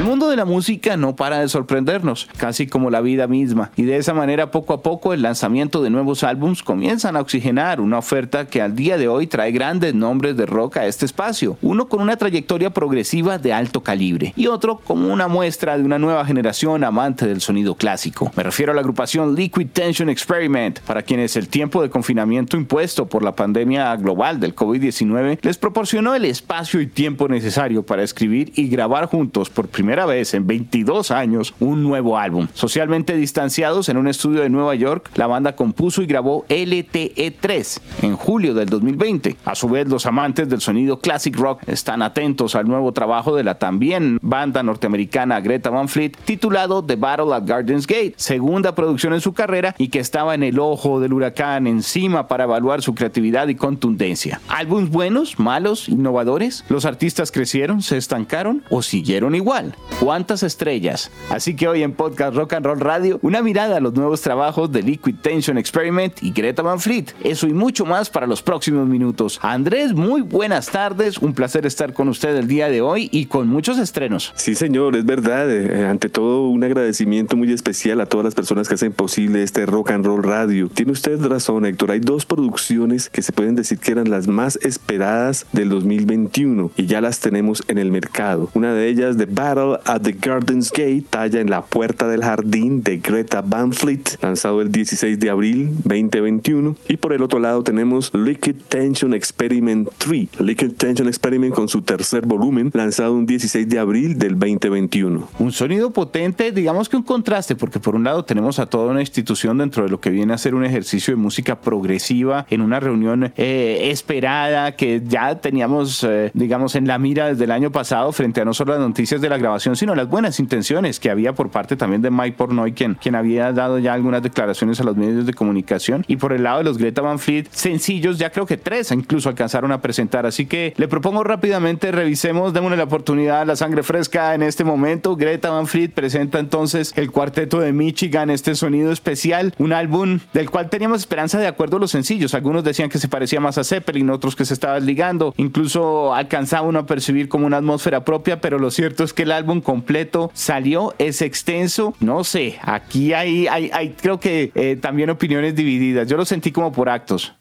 [0.00, 3.82] El mundo de la música no para de sorprendernos, casi como la vida misma, y
[3.82, 7.98] de esa manera poco a poco el lanzamiento de nuevos álbums comienzan a oxigenar una
[7.98, 11.86] oferta que al día de hoy trae grandes nombres de rock a este espacio, uno
[11.90, 16.24] con una trayectoria progresiva de alto calibre y otro como una muestra de una nueva
[16.24, 18.32] generación amante del sonido clásico.
[18.34, 23.04] Me refiero a la agrupación Liquid Tension Experiment, para quienes el tiempo de confinamiento impuesto
[23.04, 28.50] por la pandemia global del COVID-19 les proporcionó el espacio y tiempo necesario para escribir
[28.56, 32.46] y grabar juntos por primera vez en 22 años un nuevo álbum.
[32.54, 37.80] Socialmente distanciados en un estudio de Nueva York, la banda compuso y grabó LTE 3
[38.02, 39.36] en julio del 2020.
[39.44, 43.44] A su vez, los amantes del sonido classic rock están atentos al nuevo trabajo de
[43.44, 49.12] la también banda norteamericana Greta Van Fleet, titulado The Battle at Gardens Gate, segunda producción
[49.12, 52.94] en su carrera y que estaba en el ojo del huracán encima para evaluar su
[52.94, 54.40] creatividad y contundencia.
[54.48, 56.64] ¿Álbums buenos, malos, innovadores?
[56.68, 59.74] ¿Los artistas crecieron, se estancaron o siguieron igual?
[60.00, 61.10] ¿Cuántas estrellas?
[61.28, 64.72] Así que hoy en Podcast Rock and Roll Radio, una mirada a los nuevos trabajos
[64.72, 67.06] de Liquid Tension Experiment y Greta Van Fleet.
[67.22, 69.38] Eso y mucho más para los próximos minutos.
[69.42, 71.18] Andrés, muy buenas tardes.
[71.18, 74.32] Un placer estar con usted el día de hoy y con muchos estrenos.
[74.36, 75.50] Sí, señor, es verdad.
[75.50, 79.66] Eh, ante todo, un agradecimiento muy especial a todas las personas que hacen posible este
[79.66, 80.70] Rock and Roll Radio.
[80.72, 81.90] Tiene usted razón, Héctor.
[81.90, 86.86] Hay dos producciones que se pueden decir que eran las más esperadas del 2021 y
[86.86, 88.48] ya las tenemos en el mercado.
[88.54, 92.82] Una de ellas, The Battle at the Gardens Gate, talla en la puerta del jardín
[92.82, 96.76] de Greta Van Fleet, lanzado el 16 de abril 2021.
[96.88, 101.82] Y por el otro lado tenemos Liquid Tension Experiment 3, Liquid Tension Experiment con su
[101.82, 105.28] tercer volumen, lanzado un 16 de abril del 2021.
[105.38, 109.00] Un sonido potente, digamos que un contraste, porque por un lado tenemos a toda una
[109.00, 112.80] institución dentro de lo que viene a ser un ejercicio de música progresiva en una
[112.80, 118.12] reunión eh, esperada que ya teníamos, eh, digamos, en la mira desde el año pasado
[118.12, 121.34] frente a no solo las noticias de la grabación, sino las buenas intenciones que había
[121.34, 124.96] por parte también de Mike Pornoy, quien, quien había dado ya algunas declaraciones a los
[124.96, 126.04] medios de comunicación.
[126.08, 129.28] Y por el lado de los Greta Van Fleet, sencillos, ya creo que tres incluso
[129.28, 130.26] alcanzaron a presentar.
[130.26, 134.64] Así que le propongo rápidamente, revisemos, démosle la oportunidad a la sangre fresca en este
[134.64, 135.16] momento.
[135.16, 140.50] Greta Van Fleet presenta entonces el cuarteto de Michigan, este sonido especial, un álbum del
[140.50, 142.34] cual teníamos esperanza de acuerdo a los sencillos.
[142.34, 146.66] Algunos decían que se parecía más a Zeppelin, otros que se estaba ligando, incluso alcanzaba
[146.66, 150.30] uno a percibir como una atmósfera propia, pero lo cierto es que el álbum completo
[150.34, 156.06] salió, es extenso, no sé, aquí hay, hay, hay creo que eh, también opiniones divididas,
[156.06, 157.34] yo lo sentí como por actos.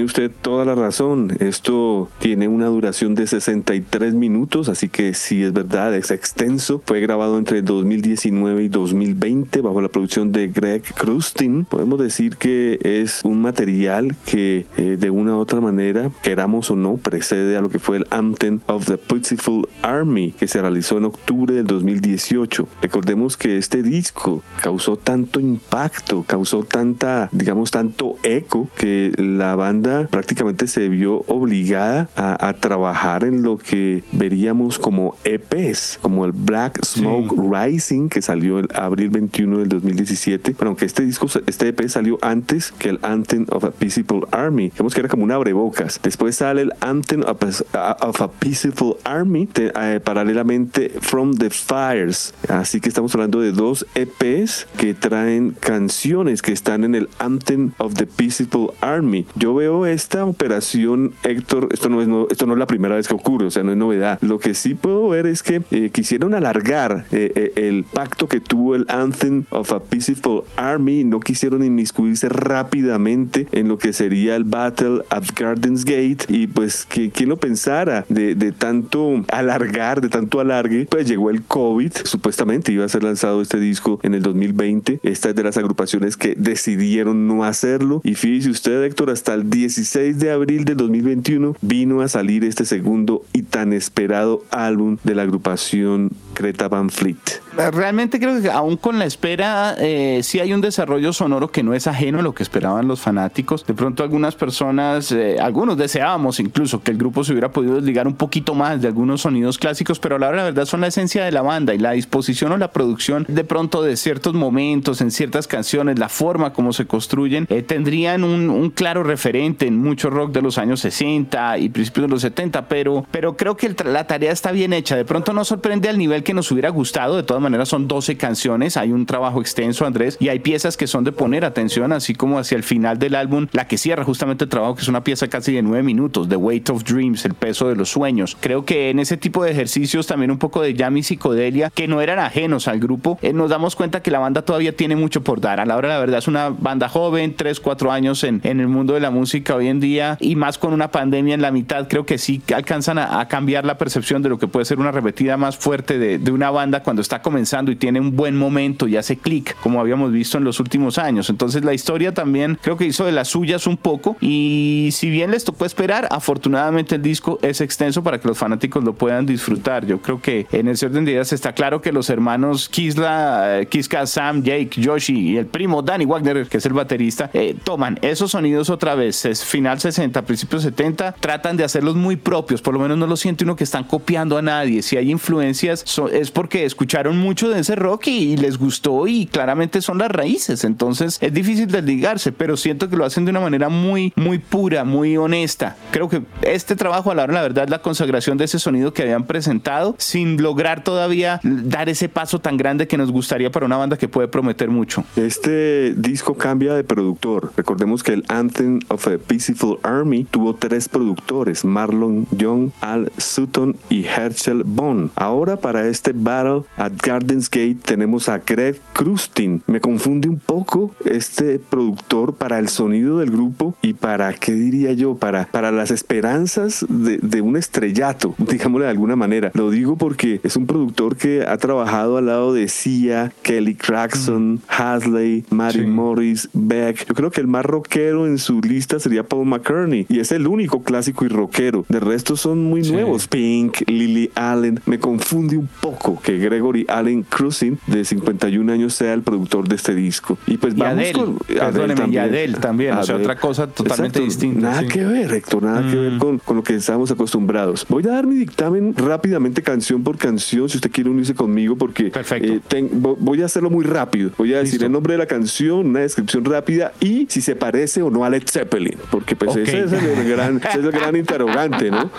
[0.00, 1.36] Tiene usted toda la razón.
[1.40, 6.80] Esto tiene una duración de 63 minutos, así que sí es verdad, es extenso.
[6.86, 11.66] Fue grabado entre 2019 y 2020 bajo la producción de Greg Krustin.
[11.66, 16.76] Podemos decir que es un material que eh, de una u otra manera, queramos o
[16.76, 20.96] no, precede a lo que fue el Anthem of the Pitiful Army que se realizó
[20.96, 22.66] en octubre del 2018.
[22.80, 29.89] Recordemos que este disco causó tanto impacto, causó tanta, digamos, tanto eco que la banda
[30.10, 36.84] prácticamente se vio obligada a, trabajar en lo que veríamos como EPs, como el Black
[36.84, 40.52] Smoke Rising, que salió el abril 21 del 2017.
[40.52, 44.72] Bueno, aunque este disco, este EP salió antes que el Anthem of a Peaceful Army.
[44.76, 46.00] Vemos que era como un abrebocas.
[46.02, 47.42] Después sale el Anthem of
[47.74, 52.34] a, Peaceful Army, eh, paralelamente From the Fires.
[52.48, 57.72] Así que estamos hablando de dos EPs que traen canciones que están en el Anthem
[57.78, 59.26] of the Peaceful Army.
[59.36, 63.14] Yo veo esta operación, Héctor, esto no, es, esto no es la primera vez que
[63.14, 64.18] ocurre, o sea, no es novedad.
[64.20, 68.40] Lo que sí puedo ver es que eh, quisieron alargar eh, eh, el pacto que
[68.40, 74.36] tuvo el Anthem of a Peaceful Army, no quisieron inmiscuirse rápidamente en lo que sería
[74.36, 76.26] el Battle at Gardens Gate.
[76.28, 81.30] Y pues que quien lo pensara de, de tanto alargar, de tanto alargue, pues llegó
[81.30, 85.42] el COVID, supuestamente iba a ser lanzado este disco en el 2020, esta es de
[85.42, 88.00] las agrupaciones que decidieron no hacerlo.
[88.04, 92.42] Y fíjese usted Héctor, hasta el 10 16 de abril del 2021 vino a salir
[92.42, 97.40] este segundo y tan esperado álbum de la agrupación Creta Van Fleet.
[97.72, 101.74] Realmente creo que aún con la espera eh, sí hay un desarrollo sonoro que no
[101.74, 103.66] es ajeno a lo que esperaban los fanáticos.
[103.66, 108.06] De pronto algunas personas, eh, algunos deseábamos incluso que el grupo se hubiera podido desligar
[108.06, 111.42] un poquito más de algunos sonidos clásicos, pero la verdad son la esencia de la
[111.42, 115.98] banda y la disposición o la producción de pronto de ciertos momentos en ciertas canciones,
[115.98, 120.58] la forma como se construyen, eh, tendrían un, claro referente en mucho rock de los
[120.58, 124.72] años 60 y principios de los 70, pero, pero creo que la tarea está bien
[124.72, 124.96] hecha.
[124.96, 128.16] De pronto no sorprende al nivel que nos hubiera gustado, de todas maneras son 12
[128.16, 132.14] canciones, hay un trabajo extenso, Andrés, y hay piezas que son de poner atención, así
[132.14, 135.04] como hacia el final del álbum, la que cierra justamente el trabajo, que es una
[135.04, 138.36] pieza casi de 9 minutos, The Weight of Dreams, el peso de los sueños.
[138.40, 141.88] Creo que en ese tipo de ejercicios también un poco de jam y psicodelia, que
[141.88, 145.22] no eran ajenos al grupo, eh, nos damos cuenta que la banda todavía tiene mucho
[145.22, 145.60] por dar.
[145.60, 148.68] A la hora la verdad es una banda joven, 3, 4 años en, en el
[148.68, 151.88] mundo de la música hoy en día, y más con una pandemia en la mitad,
[151.88, 155.36] creo que sí alcanzan a, cambiar la percepción de lo que puede ser una repetida
[155.36, 158.96] más fuerte de, de una banda cuando está comenzando y tiene un buen momento y
[158.96, 161.30] hace clic, como habíamos visto en los últimos años.
[161.30, 165.30] Entonces la historia también creo que hizo de las suyas un poco y si bien
[165.30, 169.86] les tocó esperar, afortunadamente el disco es extenso para que los fanáticos lo puedan disfrutar.
[169.86, 174.06] Yo creo que en el orden de ideas está claro que los hermanos Kisla, Kiska,
[174.06, 178.32] Sam, Jake, Yoshi y el primo Danny Wagner, que es el baterista, eh, toman esos
[178.32, 182.80] sonidos otra vez, es final 60, principios 70, tratan de hacerlos muy propios, por lo
[182.80, 184.82] menos no lo siente uno que están copiando a nadie.
[184.82, 189.82] Si hay influencias, es porque escucharon mucho de ese rock y, les gustó y claramente
[189.82, 190.64] son las raíces.
[190.64, 194.84] Entonces es difícil desligarse, pero siento que lo hacen de una manera muy, muy pura,
[194.84, 195.76] muy honesta.
[195.90, 199.02] Creo que este trabajo, a la hora la verdad, la consagración de ese sonido que
[199.02, 203.76] habían presentado, sin lograr todavía dar ese paso tan grande que nos gustaría para una
[203.76, 205.04] banda que puede prometer mucho.
[205.16, 207.52] Este disco cambia de productor.
[207.56, 213.76] Recordemos que el Anthem of a Peaceful Army tuvo tres productores, Marlon Young, Al Sutton
[213.88, 215.12] y Herschel Bond.
[215.14, 219.62] Ahora para este Battle at Gardens Gate tenemos a Greg Krustin.
[219.68, 224.94] Me confunde un poco este productor para el sonido del grupo y para, ¿qué diría
[224.94, 225.14] yo?
[225.14, 229.52] Para, para las esperanzas de, de un estrellato, digámosle de alguna manera.
[229.54, 234.54] Lo digo porque es un productor que ha trabajado al lado de Sia, Kelly Clarkson,
[234.54, 234.60] mm.
[234.66, 237.06] Hasley, Mary Morris, Beck.
[237.06, 240.46] Yo creo que el más rockero en su lista sería Paul McCartney y es el
[240.46, 241.84] único clásico y rockero.
[241.88, 243.28] De resto son muy nuevos.
[243.28, 244.80] Pink, Lily Allen.
[244.86, 249.76] Me confunde un poco que Gregory Allen Cruising, de 51 años, sea el productor de
[249.76, 250.38] este disco.
[250.46, 252.12] Y pues vamos con Adele también.
[252.12, 254.60] Y Adele también, o sea, otra cosa totalmente distinta.
[254.60, 256.18] Nada que ver, Héctor, nada que ver mm.
[256.18, 257.86] con, con, lo que estamos acostumbrados.
[257.88, 262.12] Voy a dar mi dictamen rápidamente, canción por canción, si usted quiere unirse conmigo, porque
[262.30, 264.30] eh, voy a hacerlo muy rápido.
[264.36, 268.02] Voy a decir el nombre de la canción, una descripción rápida y si se parece
[268.02, 271.16] o no a Led Zeppelin, porque pues ese, es el gran, ese es el gran
[271.16, 272.10] interrogante, ¿no?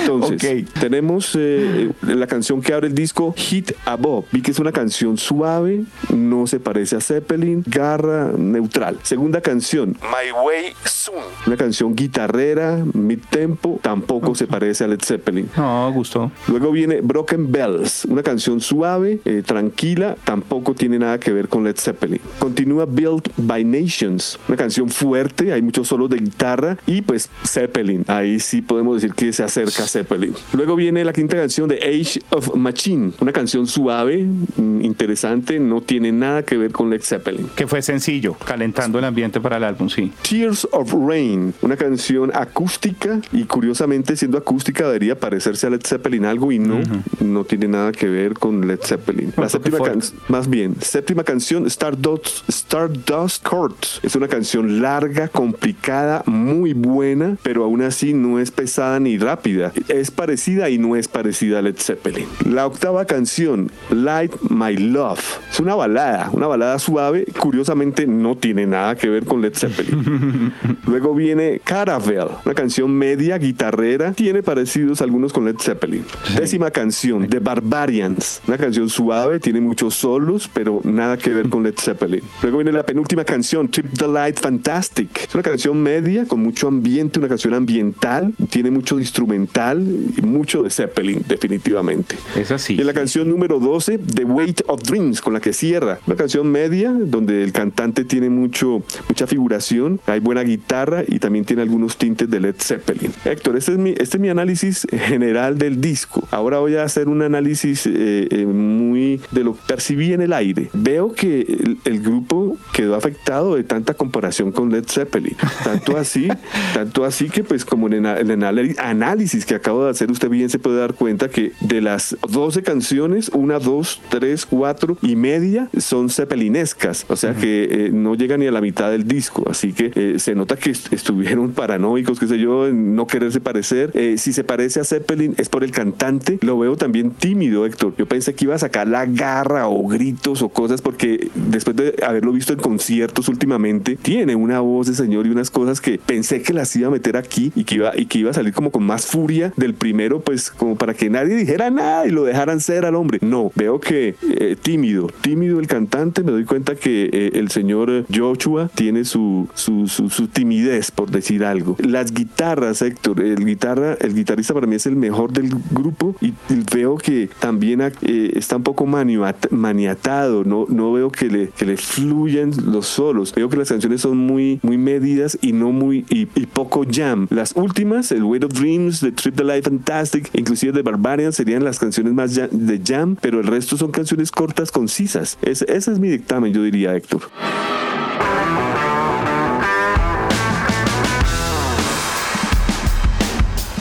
[0.00, 4.26] Entonces, tenemos eh, la canción que abre el disco, Hit Above.
[4.32, 8.98] Vi que es una canción suave, no se parece a Zeppelin, garra, neutral.
[9.02, 11.24] Segunda canción, My Way Soon.
[11.46, 15.48] Una canción guitarrera, mid tempo, tampoco se parece a Led Zeppelin.
[15.56, 16.30] No, gustó.
[16.48, 21.64] Luego viene Broken Bells, una canción suave, eh, tranquila, tampoco tiene nada que ver con
[21.64, 22.20] Led Zeppelin.
[22.38, 28.04] Continúa Built by Nations, una canción fuerte, hay muchos solos de guitarra y pues Zeppelin.
[28.08, 30.34] Ahí sí podemos decir que se acerca a Zeppelin.
[30.52, 35.80] Luego viene la quinta canción de Age of Machine, una canción suave, mm, interesante, no
[35.80, 37.48] tiene nada que ver con Led Zeppelin.
[37.54, 40.12] Que fue sencillo, calentando el ambiente para el álbum, sí.
[40.28, 46.24] Tears of Rain, una canción acústica y curiosamente siendo acústica debería parecerse a Led Zeppelin
[46.24, 46.80] algo y no,
[47.20, 49.32] no tiene nada que ver con Led Zeppelin.
[49.36, 53.84] La séptima canción, más bien, séptima canción, Stardust, Stardust Court.
[54.02, 59.72] Es una canción larga, complicada, muy buena, pero aún así no es pesada ni rápida.
[59.88, 62.26] Es parecida y no es parecida a Led Zeppelin.
[62.48, 65.20] La octava canción, Light My Love.
[65.50, 67.26] Es una balada, una balada suave.
[67.38, 70.52] Curiosamente no tiene nada que ver con Led Zeppelin.
[70.86, 74.12] Luego viene Caravel, una canción media, guitarrera.
[74.12, 76.04] Tiene parecidos algunos con Led Zeppelin.
[76.36, 78.42] Décima canción, The Barbarians.
[78.46, 82.22] Una canción suave, tiene muchos solos, pero nada que ver con Led Zeppelin.
[82.42, 85.24] Luego viene la penúltima canción, Trip the Light Fantastic.
[85.28, 85.93] Es una canción media,
[86.28, 88.32] con mucho ambiente, una canción ambiental.
[88.50, 89.86] Tiene mucho instrumental
[90.16, 92.16] y mucho de Zeppelin, definitivamente.
[92.36, 92.74] Es así.
[92.74, 96.00] Y la canción número 12, The Weight of Dreams, con la que cierra.
[96.06, 101.44] Una canción media, donde el cantante tiene mucho, mucha figuración, hay buena guitarra y también
[101.44, 103.12] tiene algunos tintes de Led Zeppelin.
[103.24, 106.26] Héctor, este es mi, este es mi análisis general del disco.
[106.30, 110.32] Ahora voy a hacer un análisis eh, eh, muy de lo que percibí en el
[110.32, 110.70] aire.
[110.72, 115.36] Veo que el, grupo quedó afectado de tanta comparación con Led Zeppelin.
[115.64, 116.28] Tanto tanto así,
[116.72, 120.58] tanto así que pues como en el análisis que acabo de hacer, usted bien se
[120.58, 126.08] puede dar cuenta que de las 12 canciones, una, dos, tres, cuatro y media son
[126.08, 129.92] zeppelinescas, o sea que eh, no llega ni a la mitad del disco, así que
[129.94, 133.90] eh, se nota que estuvieron paranoicos, qué sé yo, en no quererse parecer.
[133.94, 137.94] Eh, si se parece a Zeppelin es por el cantante, lo veo también tímido, Héctor.
[137.98, 141.94] Yo pensé que iba a sacar la garra o gritos o cosas porque después de
[142.02, 146.42] haberlo visto en conciertos últimamente, tiene una voz de señor y unas cosas que pensé
[146.42, 148.70] que las iba a meter aquí y que iba, y que iba a salir como
[148.70, 152.60] con más furia del primero, pues como para que nadie dijera nada y lo dejaran
[152.60, 153.18] ser al hombre.
[153.22, 158.06] No, veo que eh, tímido, tímido el cantante, me doy cuenta que eh, el señor
[158.12, 161.76] Joshua tiene su, su, su, timidez, por decir algo.
[161.78, 166.32] Las guitarras, Héctor, el guitarra, el guitarrista para mí es el mejor del grupo y,
[166.74, 171.76] veo que también eh, está un poco maniatado, no, no veo que le, que le
[171.76, 173.32] fluyen los solos.
[173.34, 177.26] Veo que las canciones son muy, muy medidas y no muy y, poco jam.
[177.30, 181.64] Las últimas, el Weight of Dreams, The Trip the Life Fantastic, inclusive The Barbarian, serían
[181.64, 185.38] las canciones más de jam, pero el resto son canciones cortas, concisas.
[185.42, 187.22] ese es mi dictamen, yo diría, Héctor.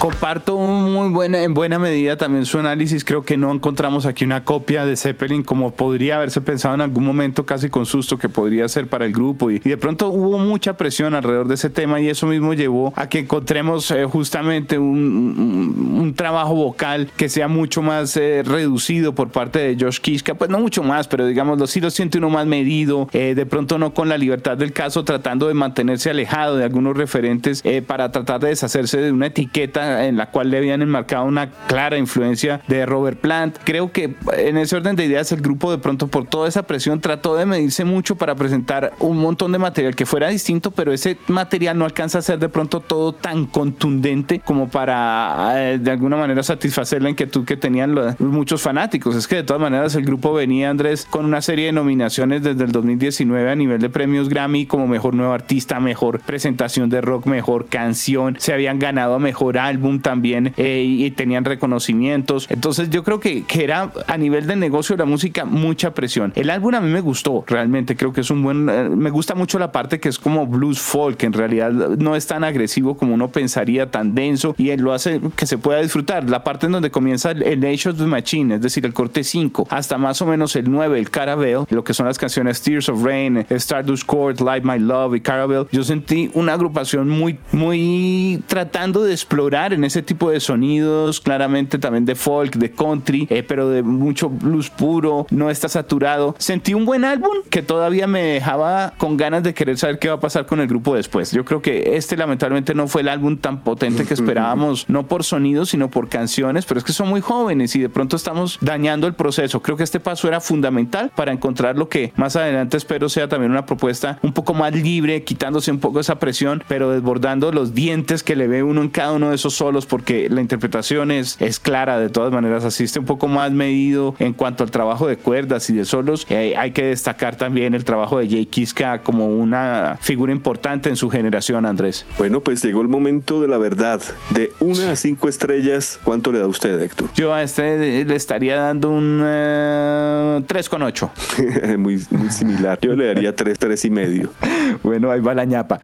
[0.03, 3.05] Comparto muy buena, en buena medida también su análisis.
[3.05, 7.05] Creo que no encontramos aquí una copia de Zeppelin como podría haberse pensado en algún
[7.05, 9.49] momento, casi con susto, que podría ser para el grupo.
[9.49, 13.07] Y, de pronto hubo mucha presión alrededor de ese tema y eso mismo llevó a
[13.07, 19.29] que encontremos eh, justamente un, un, trabajo vocal que sea mucho más eh, reducido por
[19.29, 20.33] parte de Josh Kiska.
[20.33, 23.07] Pues no mucho más, pero digamos, sí lo siente uno más medido.
[23.13, 26.97] Eh, de pronto no con la libertad del caso, tratando de mantenerse alejado de algunos
[26.97, 31.49] referentes para tratar de deshacerse de una etiqueta en la cual le habían enmarcado una
[31.67, 33.57] clara influencia de Robert Plant.
[33.63, 37.01] Creo que en ese orden de ideas el grupo de pronto por toda esa presión
[37.01, 41.17] trató de medirse mucho para presentar un montón de material que fuera distinto, pero ese
[41.27, 46.17] material no alcanza a ser de pronto todo tan contundente como para eh, de alguna
[46.17, 49.15] manera satisfacer la inquietud que tenían muchos fanáticos.
[49.15, 52.63] Es que de todas maneras el grupo venía, Andrés, con una serie de nominaciones desde
[52.63, 57.25] el 2019 a nivel de premios Grammy como mejor nuevo artista, mejor presentación de rock,
[57.25, 62.47] mejor canción, se habían ganado a mejor álbum también eh, y tenían reconocimientos.
[62.49, 66.31] Entonces yo creo que, que era a nivel de negocio la música mucha presión.
[66.35, 68.69] El álbum a mí me gustó, realmente creo que es un buen...
[68.69, 72.27] Eh, me gusta mucho la parte que es como blues folk, en realidad no es
[72.27, 76.29] tan agresivo como uno pensaría, tan denso y él lo hace que se pueda disfrutar.
[76.29, 79.67] La parte en donde comienza el, Age of the Machine, es decir, el corte 5,
[79.69, 83.03] hasta más o menos el 9, el Caravel, lo que son las canciones Tears of
[83.03, 89.03] Rain, Stardust Court, Light My Love y Caravel, yo sentí una agrupación muy, muy tratando
[89.03, 93.69] de explorar en ese tipo de sonidos, claramente también de folk, de country, eh, pero
[93.69, 96.35] de mucho blues puro, no está saturado.
[96.37, 100.15] Sentí un buen álbum que todavía me dejaba con ganas de querer saber qué va
[100.15, 101.31] a pasar con el grupo después.
[101.31, 105.23] Yo creo que este lamentablemente no fue el álbum tan potente que esperábamos, no por
[105.23, 109.07] sonidos, sino por canciones, pero es que son muy jóvenes y de pronto estamos dañando
[109.07, 109.61] el proceso.
[109.61, 113.51] Creo que este paso era fundamental para encontrar lo que más adelante espero sea también
[113.51, 118.23] una propuesta un poco más libre, quitándose un poco esa presión, pero desbordando los dientes
[118.23, 121.57] que le ve uno en cada uno de esos solos porque la interpretación es, es
[121.57, 125.69] clara de todas maneras, asiste un poco más medido en cuanto al trabajo de cuerdas
[125.69, 126.27] y de solos.
[126.29, 130.97] Eh, hay que destacar también el trabajo de Jay Kiska como una figura importante en
[130.97, 132.05] su generación, Andrés.
[132.17, 134.01] Bueno, pues llegó el momento de la verdad.
[134.31, 137.07] De una a cinco estrellas, ¿cuánto le da usted, Héctor?
[137.15, 141.09] Yo a este le estaría dando un 3,8.
[141.37, 142.79] Eh, muy, muy similar.
[142.81, 144.29] Yo le daría 3, 3 y medio.
[144.83, 145.79] bueno, ahí va la ñapa.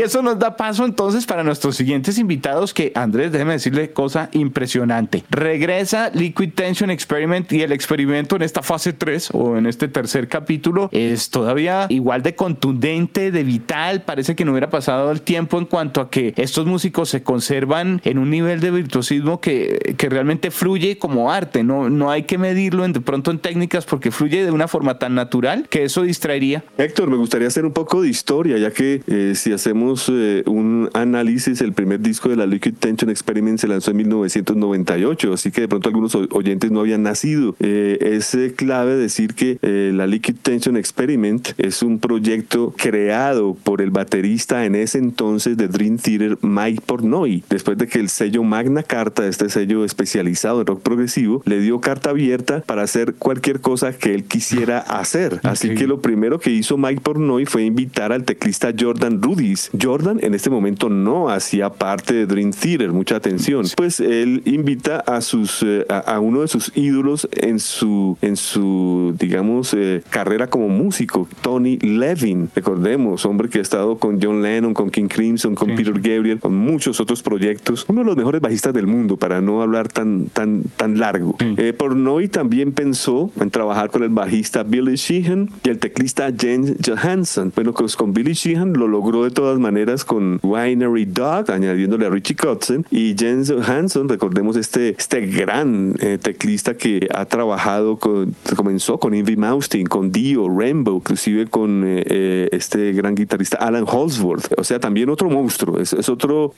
[0.00, 5.24] Eso nos da paso entonces para nuestros siguientes invitados que Andrés, déjeme decirle cosa impresionante.
[5.28, 10.26] Regresa Liquid Tension Experiment y el experimento en esta fase 3 o en este tercer
[10.26, 14.00] capítulo es todavía igual de contundente, de vital.
[14.00, 18.00] Parece que no hubiera pasado el tiempo en cuanto a que estos músicos se conservan
[18.02, 21.62] en un nivel de virtuosismo que, que realmente fluye como arte.
[21.62, 24.98] No, no hay que medirlo en, de pronto en técnicas porque fluye de una forma
[24.98, 26.64] tan natural que eso distraería.
[26.78, 30.88] Héctor, me gustaría hacer un poco de historia, ya que eh, si hacemos eh, un
[30.94, 35.62] análisis, el primer disco de la Liquid Tension Experiment se lanzó en 1998, así que
[35.62, 37.56] de pronto algunos oyentes no habían nacido.
[37.60, 43.80] Eh, es eh, clave decir que la Liquid Tension Experiment es un proyecto creado por
[43.80, 48.42] el baterista en ese entonces de Dream Theater, Mike Pornoy, después de que el sello
[48.42, 53.60] Magna Carta, este sello especializado en rock progresivo, le dio carta abierta para hacer cualquier
[53.60, 55.40] cosa que él quisiera hacer.
[55.42, 60.18] Así que lo primero que hizo Mike Pornoy fue invitar al teclista Jordan Rudis Jordan
[60.22, 65.20] en este momento no hacía parte de Dream Theater, mucha atención, pues él invita a
[65.20, 70.68] sus eh, a, uno de sus ídolos en su en su digamos eh, carrera como
[70.68, 75.74] músico, Tony Levin, recordemos, hombre que ha estado con John Lennon, con King Crimson, con
[75.74, 79.62] Peter Gabriel, con muchos otros proyectos, uno de los mejores bajistas del mundo, para no
[79.62, 81.36] hablar tan tan tan largo.
[81.56, 86.74] Eh, Pornoy también pensó en trabajar con el bajista Billy Sheehan y el teclista James
[86.84, 87.52] Johansson.
[87.54, 92.10] Bueno, pues con Billy Sheehan lo logró de todas maneras con Winery Dog, añadiéndole a
[92.10, 98.34] Richie Kotzen y James Johansson, recordemos este, este gran eh, teclista que ha trabajado con,
[98.56, 103.84] comenzó con Ivy Maustin, con Dio, Rainbow, inclusive con eh, eh, este gran guitarrista Alan
[103.86, 106.52] Holsworth, o sea, también otro monstruo, es, es otro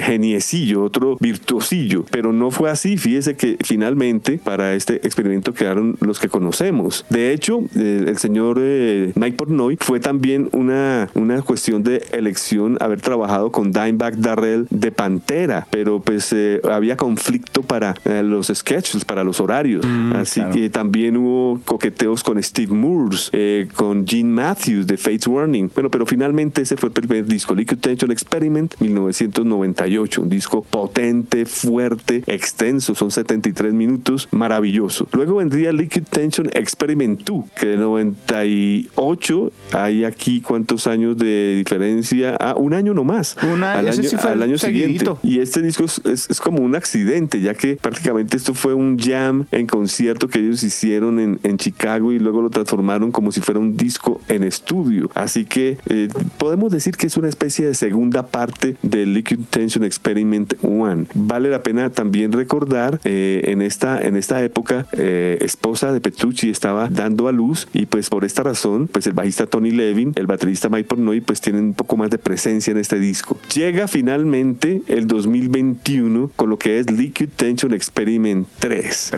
[0.00, 6.18] geniecillo, otro virtuosillo, pero no fue así, fíjese que finalmente para este experimento quedaron los
[6.18, 7.06] que conocemos.
[7.10, 13.52] De hecho, el señor Mike Portnoy fue también una, una cuestión de elección haber trabajado
[13.52, 19.24] con Dimebag Darrell de Pantera, pero pues eh, había conflicto para eh, los sketches, para
[19.24, 19.84] los horarios.
[19.86, 25.26] Mm, Así que también hubo coqueteos con Steve Moores, eh, con Gene Matthews de Fates
[25.26, 25.70] Warning.
[25.74, 31.44] Bueno, pero finalmente ese fue el primer disco, Liquid Tension Experiment 1998, un disco potente,
[31.44, 35.06] fuerte, extenso, son 73 minutos, maravilloso.
[35.12, 42.36] Luego vendría Liquid Tension Experiment 2, que de 98 hay aquí cuántos años de diferencia,
[42.40, 43.36] ah, un año nomás.
[43.42, 45.04] Un año, al año, siguiente.
[45.22, 49.66] Y este disco es, como un accidente, ya que prácticamente esto fue un jam en
[49.66, 53.76] concierto que ellos hicieron en, en Chicago y luego lo transformaron como si fuera un
[53.76, 55.10] disco en estudio.
[55.14, 59.84] Así que eh, podemos decir que es una especie de segunda parte del Liquid Tension
[59.84, 61.06] Experiment One.
[61.14, 66.50] Vale la pena también recordar eh, en, esta, en esta época, eh, esposa de Petrucci
[66.50, 70.26] estaba dando a luz y pues por esta razón, pues el bajista Tony Levin, el
[70.26, 73.38] baterista Mike Pornoy, pues tienen un poco más de presencia en este disco.
[73.54, 79.12] Llega finalmente el 2021 con lo que es Liquid Tension Experiment 3.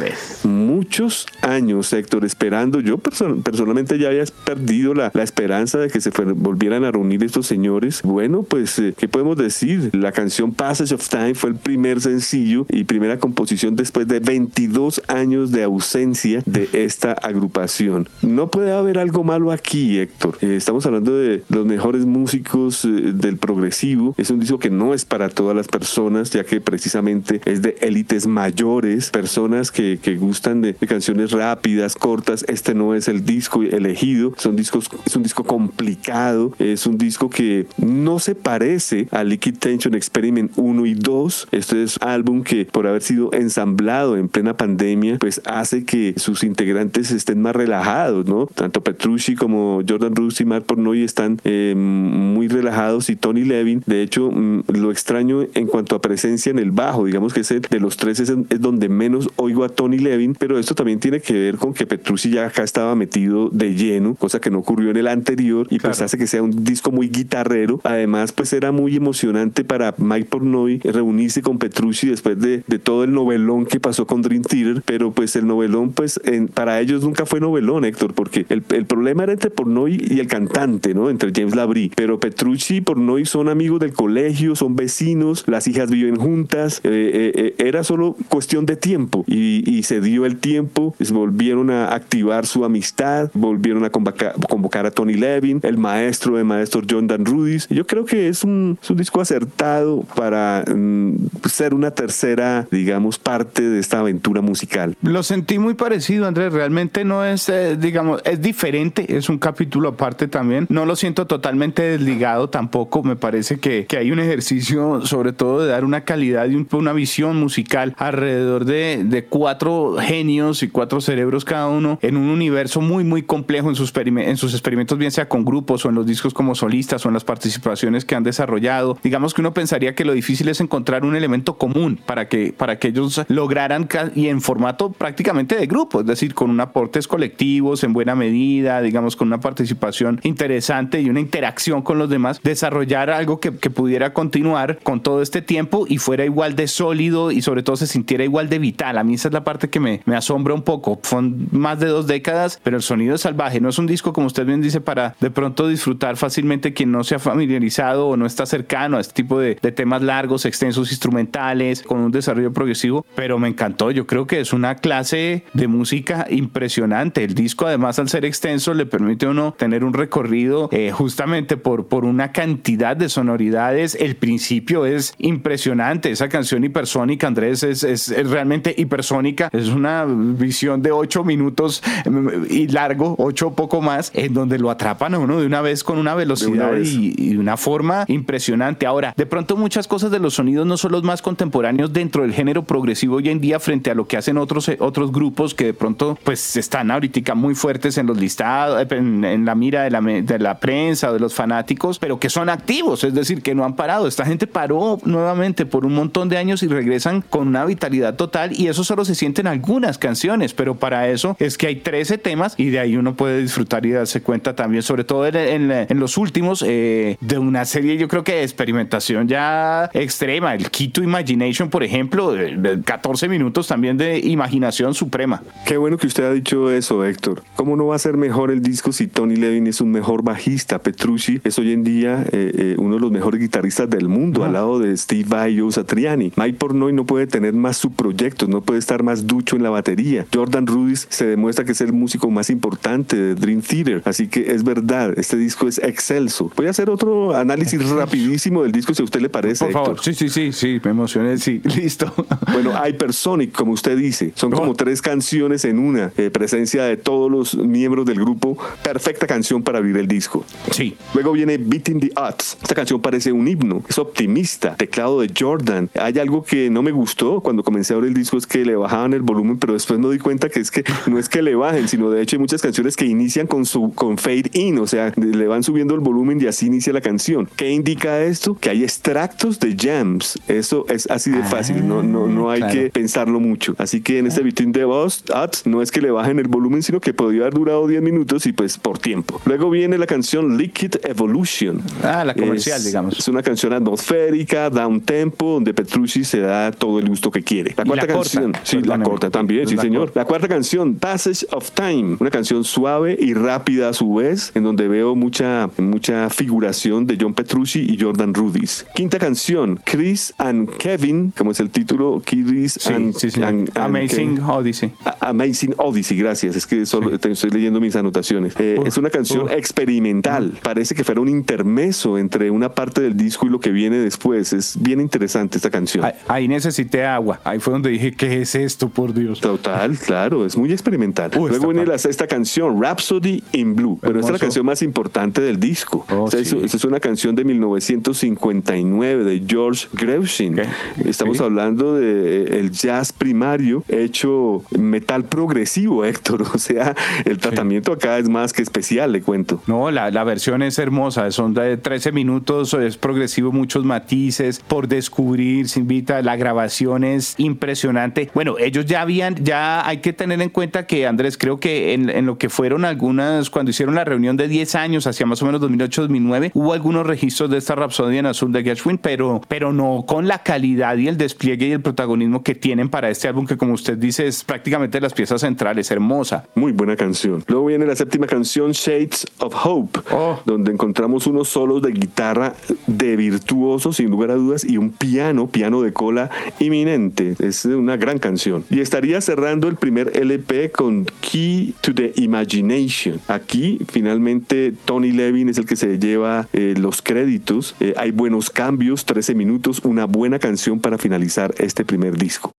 [0.45, 2.81] Muchos años, Héctor, esperando.
[2.81, 7.47] Yo personalmente ya había perdido la, la esperanza de que se volvieran a reunir estos
[7.47, 8.03] señores.
[8.03, 9.91] Bueno, pues, eh, ¿qué podemos decir?
[9.93, 15.03] La canción Passage of Time fue el primer sencillo y primera composición después de 22
[15.09, 18.09] años de ausencia de esta agrupación.
[18.23, 20.39] No puede haber algo malo aquí, Héctor.
[20.41, 24.15] Eh, estamos hablando de los mejores músicos eh, del progresivo.
[24.19, 27.77] Es un disco que no es para todas las personas, ya que precisamente es de
[27.81, 32.45] élites mayores, personas que, gustan de, canciones rápidas, cortas.
[32.49, 34.35] Este no es el disco elegido.
[34.37, 36.53] Son discos, es un disco complicado.
[36.59, 41.49] Es un disco que no se parece a Liquid Tension Experiment 1 y 2.
[41.53, 46.15] Este es un álbum que por haber sido ensamblado en plena pandemia, pues hace que
[46.17, 48.47] sus integrantes estén más relajados, ¿no?
[48.47, 53.83] Tanto Petrucci como Jordan Rus y Mark Pornoy están eh, muy relajados y Tony Levin,
[53.87, 57.49] de hecho, mm, lo extraño en cuanto a presencia en el bajo, digamos que es
[57.49, 61.35] de los tres es, donde menos oigo a Tony Levin, pero esto también tiene que
[61.35, 64.97] ver con que Petrucci ya acá estaba metido de lleno, cosa que no ocurrió en
[64.97, 67.81] el anterior y pues hace que sea un disco muy guitarrero.
[67.85, 73.05] Además, pues era muy emocionante para Mike Pornoy reunirse con Petrucci después de, de todo
[73.05, 77.03] el novelón que pasó con Dream Theater, pero pues el novelón, pues en, para ellos
[77.03, 81.11] nunca fue novelón, Héctor, porque el, el problema era entre Pornoy y el cantante, ¿no?
[81.11, 85.91] Entre James Labrie, pero Petrucci y Pornoy son amigos del colegio, son vecinos, las hijas
[85.91, 90.39] viven juntas, eh, eh, eh, era solo cuestión de tiempo y, y, se dio el
[90.39, 96.37] tiempo, volvieron a activar su amistad, volvieron a convocar, convocar a Tony Levin, el maestro
[96.37, 97.69] de maestros John Dan Rudis.
[97.69, 101.17] Yo creo que es un, es un disco acertado para mm,
[101.49, 104.97] ser una tercera, digamos, parte de esta aventura musical.
[105.03, 110.29] Lo sentí muy parecido, Andrés, realmente no es, digamos, es diferente, es un capítulo aparte
[110.29, 115.33] también, no lo siento totalmente desligado tampoco, me parece que, que hay un ejercicio sobre
[115.33, 120.69] todo de dar una calidad y una visión musical alrededor de, de, cuatro genios y
[120.69, 124.99] cuatro cerebros cada uno en un universo muy muy complejo en sus, en sus experimentos,
[124.99, 128.15] bien sea con grupos o en los discos como solistas o en las participaciones que
[128.15, 128.99] han desarrollado.
[129.03, 132.79] Digamos que uno pensaría que lo difícil es encontrar un elemento común para que, para
[132.79, 137.85] que ellos lograran y en formato prácticamente de grupo, es decir, con un aportes colectivos
[137.85, 143.11] en buena medida, digamos con una participación interesante y una interacción con los demás, desarrollar
[143.11, 147.43] algo que, que pudiera continuar con todo este tiempo y fuera igual de sólido y
[147.43, 148.99] sobre todo se sintiera igual de vital.
[148.99, 150.99] A mí esa es la parte que me, me asombra un poco.
[151.03, 153.61] Son más de dos décadas, pero el sonido es salvaje.
[153.61, 157.05] No es un disco, como usted bien dice, para de pronto disfrutar fácilmente quien no
[157.05, 160.91] se ha familiarizado o no está cercano a este tipo de, de temas largos, extensos,
[160.91, 163.91] instrumentales, con un desarrollo progresivo, pero me encantó.
[163.91, 167.25] Yo creo que es una clase de música impresionante.
[167.25, 171.52] El disco, además, al ser extenso, le permite a uno tener un recorrido eh, justamente
[171.53, 173.95] realmente por, por una cantidad de sonoridades.
[173.95, 176.11] El principio es impresionante.
[176.11, 179.49] Esa canción hipersónica, Andrés, es, es, realmente hipersónica.
[179.53, 184.71] Es una visión de ocho minutos mm, y largo, ocho poco más, en donde lo
[184.71, 188.87] atrapan a uno de una vez con una velocidad Y, y, una forma impresionante.
[188.87, 192.33] Ahora, de pronto muchas cosas de los sonidos no son los más contemporáneos dentro del
[192.33, 195.75] género progresivo hoy en día frente a lo que hacen otros, otros grupos que de
[195.75, 200.39] pronto pues están ahorita muy fuertes en los listados, en, la mira de la, de
[200.39, 203.75] la prensa o de los fanáticos, pero que son activos, es decir, que no han
[203.75, 204.07] parado.
[204.07, 208.53] Esta gente paró nuevamente por un montón de años y regresan con una vitalidad total
[208.53, 212.19] y eso solo se siente en algunas canciones, pero para eso es que hay 13
[212.19, 216.17] temas y de ahí uno puede disfrutar y darse cuenta también, sobre todo en, los
[216.17, 221.71] últimos, eh, de una serie yo creo que de experimentación ya extrema, el Quito Imagination,
[221.71, 225.43] por ejemplo, de 14 minutos también de imaginación suprema.
[225.67, 227.43] Qué bueno que usted ha dicho eso, Héctor.
[227.57, 230.79] ¿Cómo no va a ser mejor el disco si Tony Levin es un mejor bajista?
[230.79, 234.53] Petrucci es hoy en día eh, eh, uno de los mejores guitarristas del mundo, al
[234.55, 236.33] lado de Steve Vai y Satriani.
[236.37, 240.27] Mike Pornoy no puede tener más subproyectos, no puede estar más ducho en la batería.
[240.33, 244.53] Jordan Rudis se demuestra que es el músico más importante de Dream Theater, así que
[244.53, 246.51] es verdad, este disco es excelso.
[246.57, 249.65] Voy a hacer otro análisis rapidísimo del disco si a usted le parece.
[249.65, 252.13] Por favor, sí, sí, sí, sí, me emocioné, sí, listo.
[252.53, 257.31] Bueno, Hypersonic, como usted dice, son como tres canciones en una, eh, presencia de todos
[257.31, 260.45] los miembros del grupo, perfecta canción para abrir el disco.
[260.71, 260.97] Sí.
[261.15, 262.59] Luego viene Beating the Odds.
[262.61, 265.89] Esta canción parece un himno, es optimista, teclado de Jordan.
[265.95, 268.75] Hay algo que no me gustó cuando comencé a abrir el disco es que le
[268.75, 271.55] bajaban el volumen, pero después me di cuenta que es que no es que le
[271.55, 274.87] bajen, sino de hecho hay muchas canciones que inician con su con fade in, o
[274.87, 277.49] sea, le van subiendo el volumen y así inicia la canción.
[277.57, 278.57] ¿Qué indica esto?
[278.59, 280.39] Que hay extractos de jams.
[280.49, 283.75] Eso es así de fácil, no no no hay que pensarlo mucho.
[283.79, 285.23] Así que en este Beating the Odds
[285.67, 288.53] no es que le bajen el volumen, sino que podría haber durado 10 minutos y
[288.53, 289.41] pues por tiempo.
[289.45, 291.81] Luego viene la canción Liquid Evolution.
[292.03, 293.19] Ah, la comercial, digamos.
[293.19, 297.75] Es una canción atmosférica, down tempo, donde Petrucci se da todo el gusto que quiere.
[297.77, 300.13] La cuarta canción, sí, la corta también, sí, señor.
[300.15, 304.65] La cuarta canción, Passage of Time, una canción suave y rápida a su vez, en
[304.65, 308.87] donde veo mucha, mucha figuración de John Petrucci y Jordan Rudis.
[308.95, 314.93] Quinta canción, Chris and Kevin, como es el título, Chris and, Amazing Odyssey.
[315.21, 316.57] Amazing Odyssey, gracias.
[316.57, 318.55] Es que solo estoy leyendo mis anotaciones.
[318.59, 320.59] Eh, es una canción experimental.
[320.63, 324.53] Parece que fuera un intermeso entre una parte del disco y lo que viene después.
[324.53, 326.05] Es bien interesante esta canción.
[326.29, 327.41] Ahí, necesité agua.
[327.45, 329.41] Ahí fue donde dije, ¿qué es esto, por Dios?
[329.41, 330.45] Total, claro.
[330.45, 331.31] Es muy experimental.
[331.35, 333.99] Luego viene la sexta canción, Rhapsody in Blue.
[334.01, 336.05] Pero esta es la canción más importante del disco.
[336.11, 340.61] Oh, es, una canción de 1959 de George Gershwin.
[341.05, 346.43] Estamos hablando de eh, jazz primario hecho metal progresivo, Héctor.
[346.55, 349.63] O sea, el tratamiento acá es más que especial, le cuento.
[349.67, 350.92] No, la, la versión es hermosa,
[351.31, 357.35] son de 13 minutos, es progresivo, muchos matices por descubrir, se invita, la grabación es
[357.39, 358.31] impresionante.
[358.35, 362.11] Bueno, ellos ya habían, ya hay que tener en cuenta que Andrés, creo que en,
[362.11, 365.47] en lo que fueron algunas, cuando hicieron la reunión de 10 años, hacia más o
[365.47, 370.05] menos 2008-2009, hubo algunos registros de esta Rapsodia en Azul de Gershwin, pero, pero no
[370.07, 373.57] con la calidad y el despliegue y el protagonismo que tienen para este álbum que
[373.57, 376.45] como usted dice es prácticamente las piezas centrales, hermosa.
[376.55, 377.45] Muy buena canción.
[377.47, 380.41] Luego viene la séptima canción Shades of Hope, oh.
[380.45, 382.55] donde encontramos unos solos de guitarra
[382.87, 387.35] de virtuoso sin lugar a dudas y un piano, piano de cola inminente.
[387.39, 388.65] Es una gran canción.
[388.71, 393.21] Y estaría cerrando el primer LP con Key to the Imagination.
[393.29, 397.75] Aquí finalmente Tony Levin es el que se lleva eh, los créditos.
[397.81, 402.53] Eh, hay buenos cambios, 13 minutos, una buena canción para finalizar este primer disco.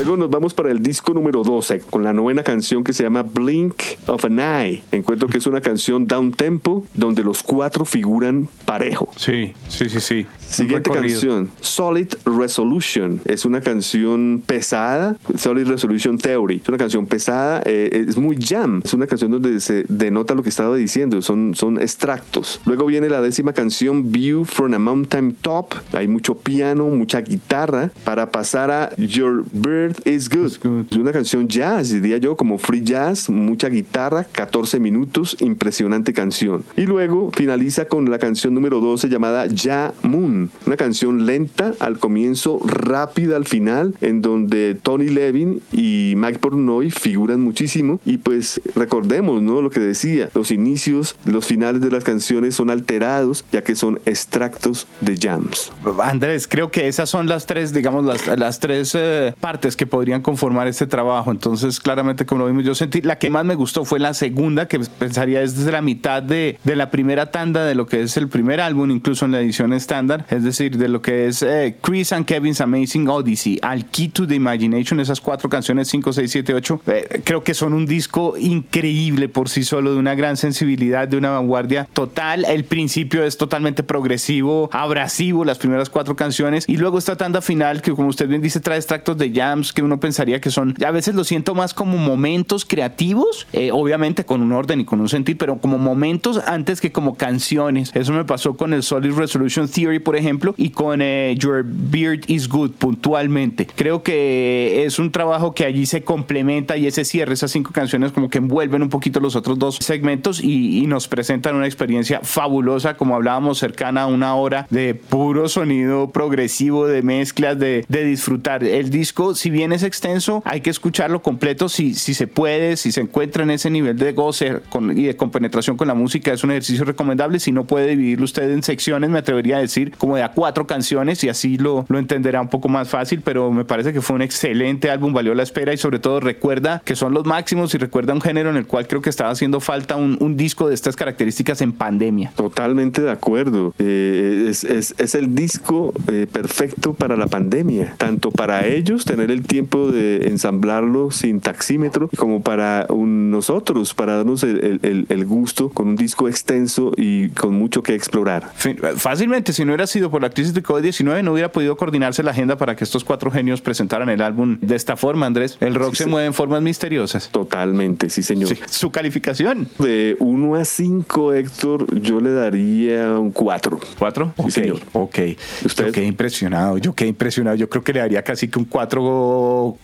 [0.00, 3.22] Luego nos vamos para el disco número 12 con la novena canción que se llama
[3.22, 3.74] Blink
[4.06, 4.82] of an Eye.
[4.92, 9.10] Encuentro que es una canción down tempo donde los cuatro figuran parejo.
[9.16, 10.26] Sí, sí, sí, sí.
[10.38, 13.20] Siguiente canción, Solid Resolution.
[13.26, 16.62] Es una canción pesada, Solid Resolution Theory.
[16.62, 18.80] Es una canción pesada, eh, es muy jam.
[18.82, 22.62] Es una canción donde se denota lo que estaba diciendo, son, son extractos.
[22.64, 25.74] Luego viene la décima canción, View from a Mountain Top.
[25.92, 30.86] Hay mucho piano, mucha guitarra para pasar a Your Bird is Good.
[30.90, 36.64] Es una canción jazz, diría yo, como free jazz, mucha guitarra, 14 minutos, impresionante canción.
[36.76, 41.98] Y luego finaliza con la canción número 12 llamada Ja Moon una canción lenta al
[41.98, 48.00] comienzo, rápida al final, en donde Tony Levin y Mike Portnoy figuran muchísimo.
[48.04, 49.62] Y pues recordemos, ¿no?
[49.62, 54.00] Lo que decía, los inicios, los finales de las canciones son alterados, ya que son
[54.06, 55.72] extractos de jams.
[56.02, 59.86] Andrés, creo que esas son las tres, digamos, las, las tres eh, partes partes que
[59.86, 61.30] podrían conformar este trabajo.
[61.30, 64.68] Entonces, claramente, como lo vimos, yo sentí la que más me gustó fue la segunda,
[64.68, 68.18] que pensaría es desde la mitad de, de la primera tanda de lo que es
[68.18, 71.78] el primer álbum, incluso en la edición estándar, es decir, de lo que es eh,
[71.80, 76.30] Chris and Kevin's Amazing Odyssey, Al Key to the Imagination, esas cuatro canciones, 5, 6,
[76.30, 76.82] 7, 8,
[77.24, 81.30] creo que son un disco increíble por sí solo, de una gran sensibilidad, de una
[81.30, 82.44] vanguardia total.
[82.44, 87.80] El principio es totalmente progresivo, abrasivo, las primeras cuatro canciones, y luego esta tanda final
[87.80, 90.90] que, como usted bien dice, trae extractos de jams que uno pensaría que son, a
[90.90, 95.08] veces lo siento más como momentos creativos, eh, obviamente con un orden y con un
[95.08, 97.90] sentir, pero como momentos antes que como canciones.
[97.94, 102.20] Eso me pasó con el Solid Resolution Theory, por ejemplo, y con eh, Your Beard
[102.26, 103.66] is Good puntualmente.
[103.66, 108.12] Creo que es un trabajo que allí se complementa y ese cierre, esas cinco canciones
[108.12, 112.96] como que envuelven un poquito los otros dos segmentos y, nos presentan una experiencia fabulosa,
[112.96, 118.64] como hablábamos, cercana a una hora de puro sonido progresivo, de mezclas, de, de disfrutar.
[118.64, 122.92] El disco, si bien es extenso, hay que escucharlo completo si, si se puede, si
[122.92, 124.60] se encuentra en ese nivel de goce
[124.94, 127.38] y de compenetración con la música, es un ejercicio recomendable.
[127.40, 130.66] Si no puede dividirlo usted en secciones, me atrevería a decir como de a cuatro
[130.66, 134.16] canciones y así lo, lo entenderá un poco más fácil, pero me parece que fue
[134.16, 137.78] un excelente álbum, valió la espera y sobre todo recuerda que son los máximos y
[137.78, 140.96] recuerda un género en el cual creo que estaba haciendo falta un, disco de estas
[140.96, 142.32] características en pandemia.
[142.36, 143.74] Totalmente de acuerdo.
[143.78, 149.30] Eh, es, es, es, el disco eh, perfecto para la pandemia, tanto para ellos tener
[149.30, 155.68] el tiempo de ensamblarlo sin taxímetro, como para nosotros, para darnos el, el, el, gusto
[155.70, 158.52] con un disco extenso y con mucho que explorar.
[158.96, 162.30] Fácilmente, si no hubiera sido por la crisis de COVID-19, no hubiera podido coordinarse la
[162.32, 165.56] agenda para que estos cuatro genios presentaran el álbum de esta forma, Andrés.
[165.60, 167.28] El rock se mueve en formas misteriosas.
[167.30, 168.50] Totalmente, sí, señor.
[168.68, 169.68] Su calificación.
[169.78, 173.80] De 1 a 5, Héctor, yo le daría un 4.
[173.98, 174.32] ¿4?
[174.44, 174.80] Sí, señor.
[174.92, 175.18] Ok.
[175.64, 175.86] ¿Usted?
[175.86, 177.56] Yo quedé impresionado, yo quedé impresionado.
[177.56, 179.02] Yo creo que le daría casi que un 4,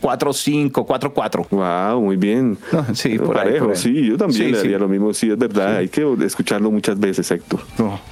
[0.00, 1.46] 4, 5, 4, 4.
[1.50, 2.58] Wow, muy bien.
[2.94, 5.12] sí, por ahí, Sí, yo también le daría lo mismo.
[5.12, 5.76] Sí, es verdad.
[5.76, 7.60] Hay que escucharlo muchas veces, Héctor.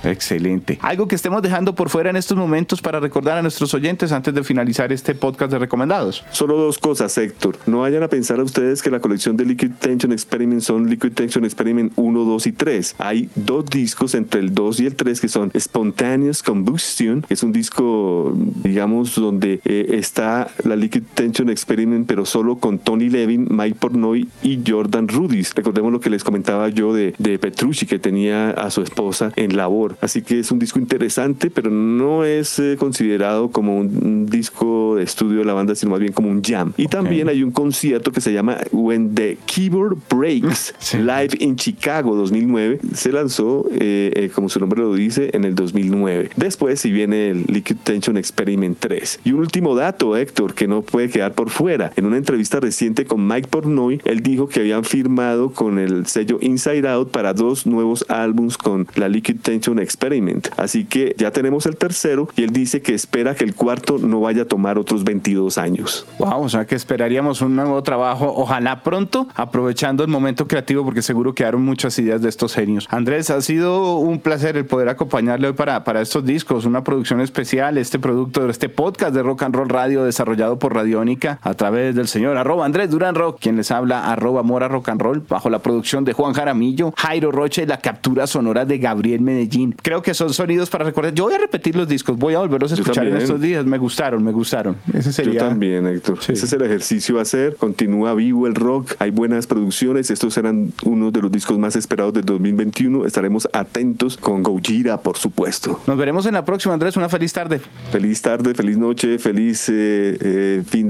[0.02, 0.78] excelente.
[0.82, 4.34] Algo que estemos dejando por fuera en estos momentos para recordar a nuestros oyentes antes
[4.34, 6.24] de finalizar este podcast de recomendados.
[6.30, 7.58] Solo dos cosas, Héctor.
[7.66, 11.12] No vayan a pensar a ustedes que la colección de Liquid Tension Experiment son Liquid
[11.12, 12.96] Tension Experiment 1, 2 y 3.
[12.98, 17.42] Hay dos discos entre el 2 y el 3 que son Spontaneous Combustion, que es
[17.42, 23.46] un disco, digamos, donde eh, está la Liquid Tension Experiment, pero solo con Tony Levin,
[23.50, 25.54] Mike Pornoy y Jordan Rudis.
[25.54, 29.56] Recordemos lo que les comentaba yo de, de Petrucci, que tenía a su esposa en
[29.56, 29.96] labor.
[30.00, 35.04] Así que es un disco interesante, pero no es eh, considerado como un, disco de
[35.04, 36.72] estudio de la banda, sino más bien como un jam.
[36.76, 42.14] Y también hay un concierto que se llama When the Keyboard Breaks Live in Chicago
[42.16, 42.80] 2009.
[42.94, 46.30] Se lanzó, eh, eh, como su nombre lo dice, en el 2009.
[46.36, 49.20] Después, si viene el Liquid Tension Experiment 3.
[49.24, 51.92] Y un último dato, Héctor, que no puede quedar por fuera.
[51.94, 56.38] En una entrevista reciente con Mike Pornoy, él dijo que habían firmado con el sello
[56.40, 60.48] Inside Out para dos nuevos álbums con la Liquid Tension Experiment.
[60.56, 64.22] Así que ya tenemos el tercero y él dice que espera que el cuarto no
[64.22, 66.04] vaya a tomar otros 22 años.
[66.18, 71.00] Wow, o sea que esperaríamos un nuevo trabajo, ojalá pronto, aprovechando el momento creativo porque
[71.00, 72.88] seguro quedaron muchas ideas de estos genios.
[72.90, 77.20] Andrés, ha sido un placer el poder acompañarle hoy para, para estos discos, una producción
[77.20, 80.74] especial, este producto, este podcast de Rock and Roll Radio desarrollado por
[81.42, 85.00] A través del señor arroba Andrés Durán Rock, quien les habla arroba Mora Rock and
[85.00, 89.20] Roll, bajo la producción de Juan Jaramillo, Jairo Roche y la captura sonora de Gabriel
[89.20, 89.74] Medellín.
[89.82, 91.12] Creo que son sonidos para recordar.
[91.14, 93.66] Yo voy a repetir los discos, voy a volverlos a escuchar en estos días.
[93.66, 94.76] Me gustaron, me gustaron.
[94.92, 95.34] Ese sería...
[95.34, 96.18] Yo también, Héctor.
[96.20, 97.56] Ese es el ejercicio a hacer.
[97.56, 98.94] Continúa vivo el rock.
[98.98, 100.10] Hay buenas producciones.
[100.10, 103.04] Estos serán uno de los discos más esperados del 2021.
[103.04, 105.80] Estaremos atentos con Gojira, por supuesto.
[105.86, 106.96] Nos veremos en la próxima, Andrés.
[106.96, 107.60] Una feliz tarde.
[107.92, 110.88] Feliz tarde, feliz noche, feliz eh, eh, fin